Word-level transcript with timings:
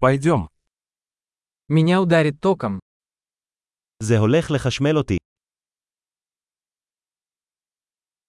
Пойдем. 0.00 0.48
Меня 1.68 2.00
ударит 2.00 2.40
током. 2.40 2.78
זה 4.02 4.18
הולך 4.18 4.50
לחשמל 4.50 4.96
אותי. 4.96 5.16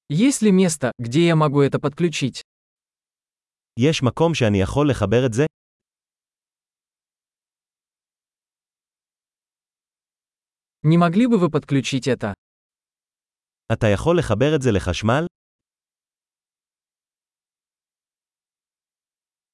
Есть 0.10 0.42
ли 0.42 0.52
место, 0.52 0.92
где 0.97 1.28
я 1.28 1.36
могу 1.36 1.62
это 1.62 1.79
подключить? 1.79 2.42
יש 3.79 4.04
מקום 4.04 4.34
שאני 4.34 4.62
יכול 4.62 4.90
לחבר 4.90 5.26
את 5.26 5.34
זה? 5.34 5.46
Не 10.83 10.97
могли 10.97 11.28
бы 11.28 11.38
вы 11.38 11.51
подключить 11.51 12.08
это? 12.08 12.33
אתה 13.74 13.88
יכול 13.94 14.20
לחבר 14.20 14.56
את 14.56 14.62
זה 14.62 14.72
לחשמל? 14.72 15.26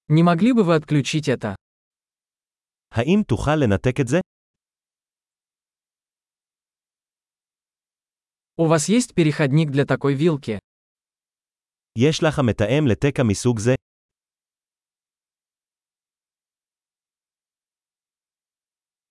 Не 0.07 0.23
могли 0.23 0.53
бы 0.53 0.63
вы 0.63 0.75
отключить 0.75 1.27
это? 1.27 1.55
האם 2.94 3.22
תוכל 3.28 3.56
לנתק 3.56 4.00
את 4.00 4.08
זה? 4.08 4.20
У 8.56 8.66
вас 8.66 8.88
есть 8.88 9.14
переходник 9.14 9.70
для 9.70 9.84
такой 9.86 10.14
вилки? 10.14 10.58
יש 11.98 12.22
לך 12.22 12.38
מתאם 12.38 12.86
לתקע 12.86 13.22
מסוג 13.22 13.58
זה? 13.58 13.74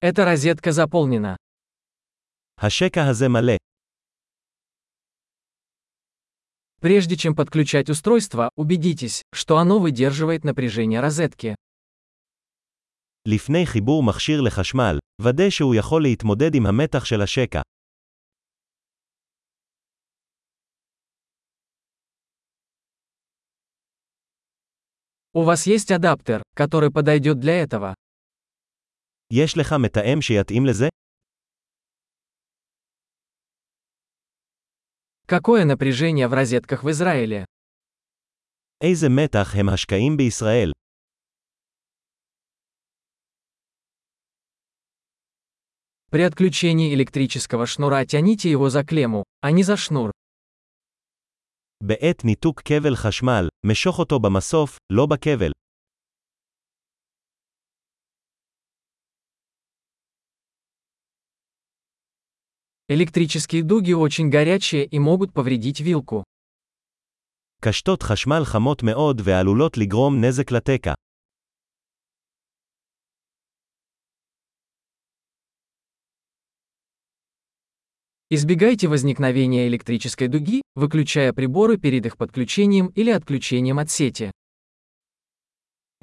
Эта 0.02 0.26
розетка 0.26 0.72
заполнена. 0.72 1.36
השקע 2.62 3.08
הזה 3.10 3.28
מלא. 3.30 3.54
Прежде 6.82 7.18
чем 7.18 7.36
подключать 7.36 7.90
устройство, 7.90 8.52
убедитесь, 8.56 9.24
что 9.34 9.58
оно 9.58 9.80
выдерживает 9.80 10.46
напряжение 10.46 11.02
розетки. 11.02 11.56
לפני 13.28 13.66
חיבור 13.66 14.04
מכשיר 14.04 14.42
לחשמל, 14.42 14.98
ודא 15.22 15.50
שהוא 15.50 15.76
יכול 15.76 16.02
להתמודד 16.04 16.56
עם 16.56 16.66
המתח 16.66 17.06
של 17.06 17.22
השקע. 17.22 17.62
У 25.34 25.44
вас 25.44 25.68
есть 25.68 25.92
адаптер, 25.92 26.42
который 26.56 26.92
подойдет 26.92 27.40
для 27.40 27.64
этого? 27.64 27.94
יש 29.34 29.58
לך 29.58 29.74
מתאם 29.84 30.22
שיתאים 30.22 30.66
לזה? 30.66 30.88
Какое 35.28 35.66
напряжение 35.66 36.28
в 36.28 36.34
розетках 36.34 36.84
в 36.84 36.90
Израиле? 36.90 37.46
איזה 38.84 39.10
מתח 39.10 39.56
הם 39.56 39.70
השקעים 39.70 40.18
בישראל? 40.18 40.72
При 46.14 46.22
отключении 46.24 46.94
электрического 46.96 47.66
шнура 47.66 48.04
тяните 48.06 48.50
его 48.50 48.70
за 48.70 48.84
клемму, 48.84 49.24
а 49.42 49.52
не 49.52 49.64
за 49.64 49.78
шнур. 49.78 50.12
בעת 51.84 52.24
ניתוק 52.26 52.62
כבל 52.62 52.96
חשמל, 52.96 53.48
משוך 53.66 54.00
אותו 54.00 54.20
במסוף, 54.20 54.78
לא 54.90 55.06
בכבל. 55.06 55.52
Электрические 62.92 63.62
дуги 63.62 63.94
очень 63.94 64.30
горячие 64.30 64.84
и 64.86 65.00
могут 65.00 65.34
повредить 65.34 65.80
вилку. 65.80 66.24
קשתות 67.62 68.04
חשמל 68.04 68.46
חמות 68.46 68.84
מאוד 68.84 69.22
ועלולות 69.24 69.78
לגרום 69.78 70.26
נזק 70.26 70.52
לתקע. 70.52 70.94
Избегайте 78.32 78.88
возникновения 78.88 79.68
электрической 79.68 80.28
дуги, 80.28 80.62
выключая 80.76 81.34
приборы 81.34 81.78
перед 81.78 82.06
их 82.06 82.16
подключением 82.18 82.88
или 82.88 83.10
отключением 83.10 83.80
от 83.80 83.90
сети. 83.90 84.32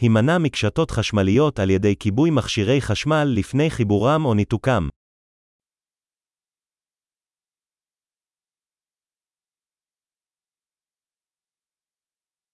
הימנע 0.00 0.38
מקשתות 0.38 0.90
חשמליות 0.90 1.58
על 1.58 1.70
ידי 1.70 1.96
כיבוי 1.96 2.30
מכשירי 2.30 2.80
חשמל 2.80 3.24
לפני 3.36 3.70
חיבורם 3.70 4.24
או 4.24 4.34
ניתוקם. 4.34 4.88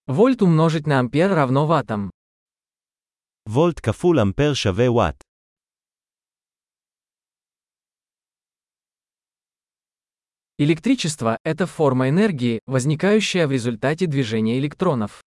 Вольт 0.06 0.42
умножить 0.42 0.86
на 0.86 0.98
ампер 0.98 1.34
равно 1.34 1.66
ваттам. 1.66 2.10
וולט 3.48 3.80
כפול 3.80 4.20
אמפר 4.20 4.54
שווה 4.54 4.90
וואט. 4.90 5.25
Электричество – 10.58 11.44
это 11.44 11.66
форма 11.66 12.08
энергии, 12.08 12.60
возникающая 12.66 13.46
в 13.46 13.52
результате 13.52 14.06
движения 14.06 14.58
электронов. 14.58 15.22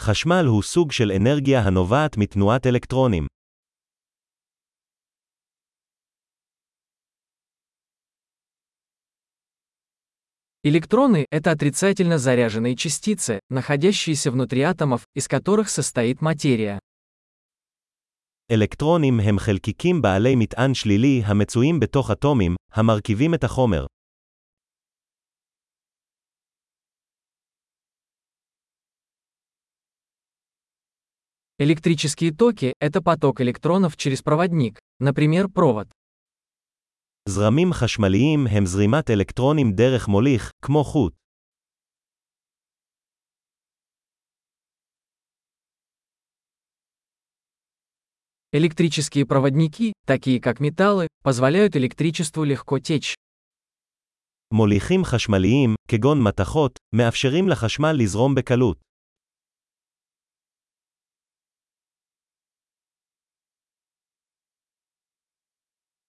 חשמל 0.00 0.46
הוא 0.46 0.62
סוג 0.62 0.92
של 0.92 1.12
אנרגיה 1.12 1.60
הנובעת 1.60 2.16
מתנועת 2.16 2.66
אלקטרונים. 2.66 3.26
Электроны – 10.64 11.30
это 11.30 11.50
отрицательно 11.50 12.18
заряженные 12.18 12.76
частицы, 12.76 13.40
находящиеся 13.50 14.30
внутри 14.30 14.60
атомов, 14.62 15.02
из 15.12 15.26
которых 15.26 15.68
состоит 15.68 16.20
материя. 16.20 16.78
אלקטרונים 18.52 19.20
הם 19.20 19.38
חלקיקים 19.38 20.02
בעלי 20.02 20.34
מטען 20.36 20.74
שלילי 20.74 21.22
המצויים 21.24 21.80
בתוך 21.80 22.10
אטומים, 22.10 22.56
המרכיבים 22.72 23.34
את 23.34 23.44
החומר. 23.44 23.86
Электрические 31.62 32.32
токи – 32.32 32.84
это 32.86 33.00
поток 33.00 33.40
электронов 33.40 33.96
через 33.96 34.22
проводник, 34.22 34.78
например, 35.02 35.48
провод. 35.48 35.88
זרמים 37.28 37.72
חשמליים 37.72 38.46
הם 38.46 38.66
זרימת 38.66 39.10
אלקטרונים 39.10 39.72
דרך 39.72 40.08
מוליך, 40.08 40.50
כמו 40.64 40.84
חוט. 40.84 41.12
Электрические 48.56 49.24
проводники, 49.24 49.94
такие 50.06 50.38
как 50.38 50.60
металлы, 50.60 51.08
позволяют 51.22 51.74
электричеству 51.74 52.44
легко 52.44 52.78
течь. 52.78 53.14
מוליכים 54.52 55.04
חשמליים, 55.04 55.74
כגון 55.88 56.22
מתכות, 56.22 56.78
מאפשרים 56.94 57.48
לחשמל 57.48 57.92
לזרום 57.92 58.34
בקלות. 58.34 58.78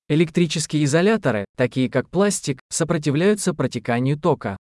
Электрические 0.09 0.84
изоляторы, 0.84 1.46
такие 1.56 1.90
как 1.90 2.09
пластик, 2.09 2.59
сопротивляются 2.69 3.53
протеканию 3.53 4.19
тока. 4.19 4.58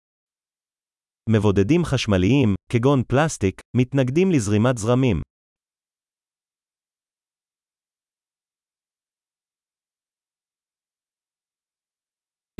מבודדים 1.30 1.84
חשמליים, 1.84 2.54
כגון 2.72 3.02
פלסטיק, 3.08 3.60
מתנגדים 3.76 4.32
לזרימת 4.32 4.78
זרמים. 4.78 5.22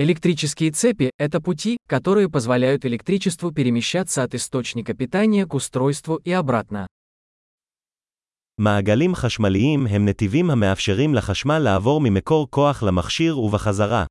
Электрические 0.01 0.71
цепи – 0.71 1.19
это 1.19 1.41
пути, 1.41 1.77
которые 1.89 2.29
позволяют 2.29 2.85
электричеству 2.85 3.51
перемещаться 3.51 4.23
от 4.23 4.33
источника 4.35 4.95
питания 4.95 5.45
к 5.45 5.55
устройству 5.55 6.17
и 6.17 6.31
обратно. 6.31 6.87
מעגלים 8.61 9.15
חשמליים 9.15 9.87
הם 9.87 10.09
נתיבים 10.09 10.51
המאפשרים 10.51 11.15
לחשמל 11.15 11.59
לעבור 11.59 12.01
ממקור 12.01 12.51
כוח 12.51 12.83
למכשיר 12.83 13.39
ובחזרה. 13.39 14.07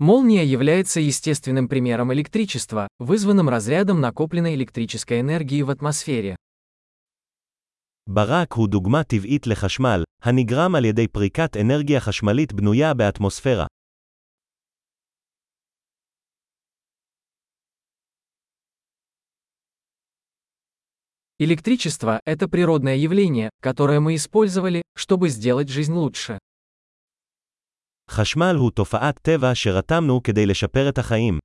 Молния 0.00 0.44
является 0.44 1.00
естественным 1.00 1.68
примером 1.68 2.12
электричества, 2.12 2.88
вызванным 2.98 3.48
разрядом 3.48 4.00
накопленной 4.00 4.54
электрической 4.54 5.20
энергии 5.20 5.62
в 5.62 5.70
атмосфере. 5.70 6.36
ברק 8.08 8.52
הוא 8.52 8.68
דוגמה 8.68 9.04
טבעית 9.04 9.46
לחשמל, 9.46 10.02
הנגרם 10.22 10.74
על 10.74 10.84
ידי 10.84 11.08
פריקת 11.08 11.56
אנרגיה 11.56 12.00
חשמלית 12.00 12.52
בנויה 12.52 12.94
באטמוספירה. 12.94 13.66
Электричество – 21.42 22.26
это 22.32 22.46
природное 22.48 22.96
явление, 22.96 23.50
которое 23.60 24.00
мы 24.00 24.14
использовали, 24.14 24.82
чтобы 24.96 25.28
сделать 25.28 25.68
жизнь 25.68 25.92
лучше. 25.92 26.38
חשמל 28.10 28.56
הוא 28.58 28.70
תופעת 28.70 29.18
טבע 29.18 29.54
שרתמנו 29.54 30.22
כדי 30.22 30.46
לשפר 30.46 30.88
את 30.88 30.98
החיים. 30.98 31.38